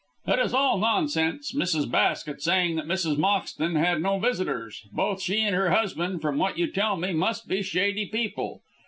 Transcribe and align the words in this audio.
"It 0.25 0.39
is 0.39 0.51
all 0.55 0.79
nonsense 0.79 1.53
Mrs. 1.53 1.87
Basket 1.91 2.41
saying 2.41 2.75
that 2.77 2.87
Mrs. 2.87 3.17
Moxton 3.17 3.75
had 3.77 4.01
no 4.01 4.17
visitors. 4.17 4.81
Both 4.91 5.21
she 5.21 5.41
and 5.41 5.55
her 5.55 5.69
husband, 5.69 6.23
from 6.23 6.39
what 6.39 6.57
you 6.57 6.65
tell 6.71 6.97
me, 6.97 7.13
must 7.13 7.47
be 7.47 7.61
shady 7.61 8.07
people. 8.07 8.61